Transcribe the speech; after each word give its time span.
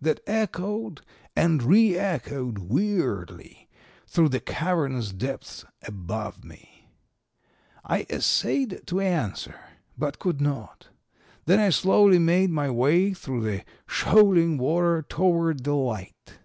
that 0.00 0.18
echoed 0.26 1.00
and 1.36 1.62
reechoed 1.62 2.58
weirdly 2.58 3.68
through 4.04 4.28
the 4.28 4.40
cavernous 4.40 5.12
depths 5.12 5.64
about 5.84 6.42
me. 6.42 6.88
I 7.84 8.04
essayed 8.10 8.82
to 8.88 8.98
answer, 8.98 9.60
but 9.96 10.18
could 10.18 10.40
not. 10.40 10.88
Then 11.44 11.60
I 11.60 11.70
slowly 11.70 12.18
made 12.18 12.50
my 12.50 12.68
way 12.68 13.14
through 13.14 13.42
the 13.42 13.64
shoaling 13.86 14.58
water 14.58 15.02
toward 15.08 15.62
the 15.62 15.74
light. 15.76 16.40